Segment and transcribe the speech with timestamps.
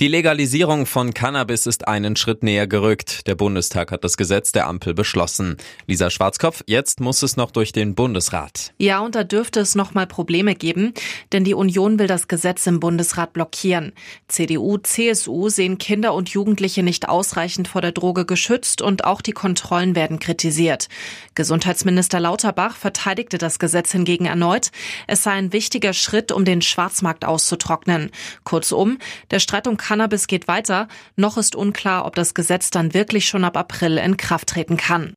[0.00, 3.26] Die Legalisierung von Cannabis ist einen Schritt näher gerückt.
[3.26, 5.56] Der Bundestag hat das Gesetz der Ampel beschlossen.
[5.86, 8.72] Lisa Schwarzkopf, jetzt muss es noch durch den Bundesrat.
[8.78, 10.92] Ja, und da dürfte es noch mal Probleme geben,
[11.32, 13.92] denn die Union will das Gesetz im Bundesrat blockieren.
[14.28, 19.32] CDU, CSU sehen Kinder und Jugendliche nicht ausreichend vor der Droge geschützt und auch die
[19.32, 20.88] Kontrollen werden kritisiert.
[21.34, 24.70] Gesundheitsminister Lauterbach verteidigte das Gesetz hingegen erneut.
[25.06, 28.10] Es sei ein wichtiger Schritt, um den Schwarzmarkt auszutrocknen.
[28.44, 28.98] Kurzum,
[29.30, 30.88] der Streit Streit um Cannabis geht weiter.
[31.14, 35.14] Noch ist unklar, ob das Gesetz dann wirklich schon ab April in Kraft treten kann.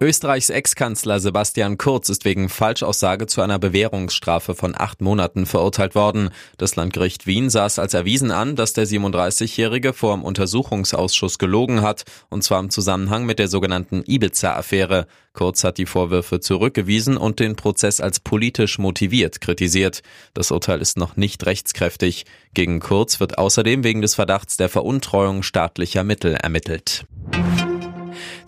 [0.00, 6.30] Österreichs Ex-Kanzler Sebastian Kurz ist wegen Falschaussage zu einer Bewährungsstrafe von acht Monaten verurteilt worden.
[6.56, 12.04] Das Landgericht Wien es als erwiesen an, dass der 37-Jährige vor dem Untersuchungsausschuss gelogen hat,
[12.28, 15.08] und zwar im Zusammenhang mit der sogenannten Ibiza-Affäre.
[15.32, 20.02] Kurz hat die Vorwürfe zurückgewiesen und den Prozess als politisch motiviert kritisiert.
[20.32, 22.24] Das Urteil ist noch nicht rechtskräftig.
[22.54, 27.04] Gegen Kurz wird außerdem wegen des Verdachts der Veruntreuung staatlicher Mittel ermittelt.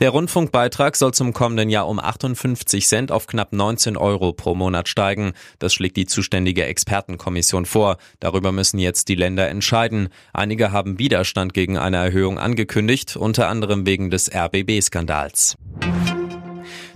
[0.01, 4.89] Der Rundfunkbeitrag soll zum kommenden Jahr um 58 Cent auf knapp 19 Euro pro Monat
[4.89, 5.35] steigen.
[5.59, 7.99] Das schlägt die zuständige Expertenkommission vor.
[8.19, 10.09] Darüber müssen jetzt die Länder entscheiden.
[10.33, 15.59] Einige haben Widerstand gegen eine Erhöhung angekündigt, unter anderem wegen des RBB-Skandals.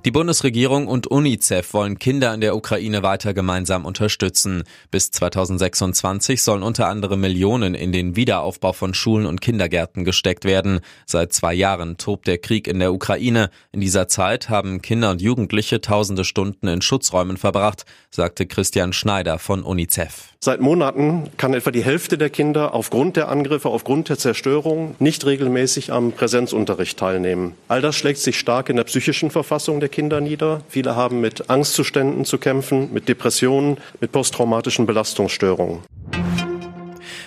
[0.05, 4.65] Die Bundesregierung und UNICEF wollen Kinder in der Ukraine weiter gemeinsam unterstützen.
[4.91, 10.81] Bis 2026 sollen unter anderem Millionen in den Wiederaufbau von Schulen und Kindergärten gesteckt werden.
[11.07, 13.49] Seit zwei Jahren tobt der Krieg in der Ukraine.
[13.73, 19.39] In dieser Zeit haben Kinder und Jugendliche tausende Stunden in Schutzräumen verbracht, sagte Christian Schneider
[19.39, 20.35] von UNICEF.
[20.45, 25.25] Seit Monaten kann etwa die Hälfte der Kinder aufgrund der Angriffe, aufgrund der Zerstörung nicht
[25.25, 27.55] regelmäßig am Präsenzunterricht teilnehmen.
[27.69, 30.63] All das schlägt sich stark in der psychischen Verfassung der Kinder nieder.
[30.69, 35.83] Viele haben mit Angstzuständen zu kämpfen, mit Depressionen, mit posttraumatischen Belastungsstörungen.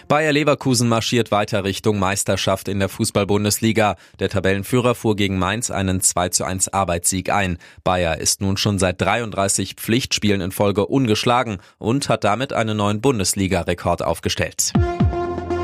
[0.09, 3.95] Bayer Leverkusen marschiert weiter Richtung Meisterschaft in der Fußball-Bundesliga.
[4.19, 7.57] Der Tabellenführer fuhr gegen Mainz einen 2 zu 1 Arbeitssieg ein.
[7.85, 13.00] Bayer ist nun schon seit 33 Pflichtspielen in Folge ungeschlagen und hat damit einen neuen
[13.00, 14.73] Bundesliga-Rekord aufgestellt.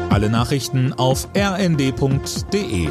[0.09, 2.89] Alle Nachrichten auf rnd.de